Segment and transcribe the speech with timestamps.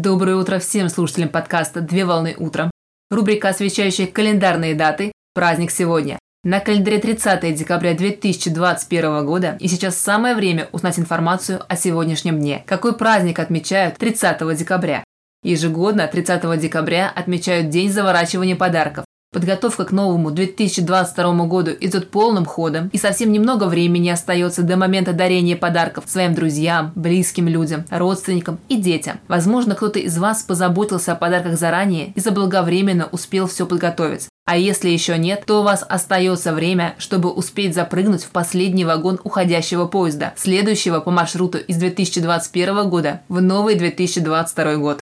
[0.00, 2.70] Доброе утро всем слушателям подкаста «Две волны утром».
[3.10, 6.20] Рубрика, освещающая календарные даты «Праздник сегодня».
[6.44, 12.62] На календаре 30 декабря 2021 года, и сейчас самое время узнать информацию о сегодняшнем дне.
[12.64, 15.02] Какой праздник отмечают 30 декабря?
[15.42, 19.04] Ежегодно 30 декабря отмечают День заворачивания подарков.
[19.30, 25.12] Подготовка к новому 2022 году идет полным ходом, и совсем немного времени остается до момента
[25.12, 29.20] дарения подарков своим друзьям, близким людям, родственникам и детям.
[29.28, 34.28] Возможно, кто-то из вас позаботился о подарках заранее и заблаговременно успел все подготовить.
[34.46, 39.20] А если еще нет, то у вас остается время, чтобы успеть запрыгнуть в последний вагон
[39.24, 45.00] уходящего поезда, следующего по маршруту из 2021 года в новый 2022 год.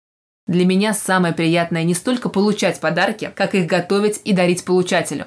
[0.46, 5.26] Для меня самое приятное не столько получать подарки, как их готовить и дарить получателю.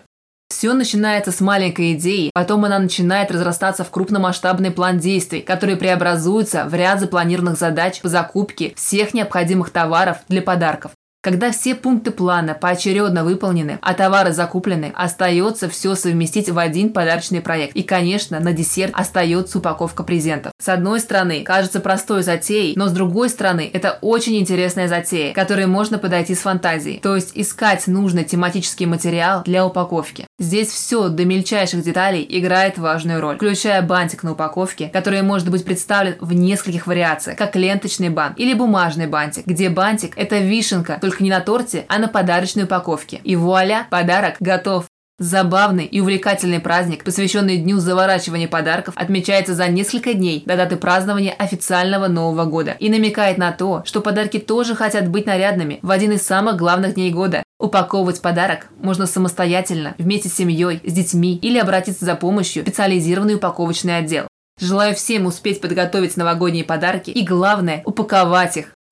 [0.50, 6.66] Все начинается с маленькой идеи, потом она начинает разрастаться в крупномасштабный план действий, который преобразуется
[6.66, 10.92] в ряд запланированных задач по закупке всех необходимых товаров для подарков.
[11.28, 17.42] Когда все пункты плана поочередно выполнены, а товары закуплены, остается все совместить в один подарочный
[17.42, 17.76] проект.
[17.76, 20.54] И, конечно, на десерт остается упаковка презентов.
[20.58, 25.66] С одной стороны, кажется простой затеей, но с другой стороны, это очень интересная затея, которой
[25.66, 27.02] можно подойти с фантазией.
[27.02, 30.28] То есть искать нужный тематический материал для упаковки.
[30.40, 35.66] Здесь все до мельчайших деталей играет важную роль, включая бантик на упаковке, который может быть
[35.66, 41.17] представлен в нескольких вариациях, как ленточный бант или бумажный бантик, где бантик– это вишенка, только
[41.22, 43.22] не на торте, а на подарочной упаковке.
[43.24, 44.86] И вуаля, подарок готов.
[45.20, 51.34] Забавный и увлекательный праздник, посвященный Дню заворачивания подарков, отмечается за несколько дней до даты празднования
[51.34, 56.12] официального Нового года и намекает на то, что подарки тоже хотят быть нарядными в один
[56.12, 57.42] из самых главных дней года.
[57.60, 63.36] Упаковывать подарок можно самостоятельно, вместе с семьей, с детьми или обратиться за помощью в специализированный
[63.36, 64.28] упаковочный отдел.
[64.60, 68.77] Желаю всем успеть подготовить новогодние подарки и, главное, упаковать их.